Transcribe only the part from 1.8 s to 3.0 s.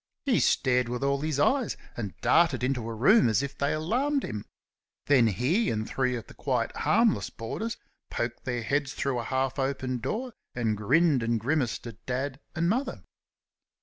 and darted into a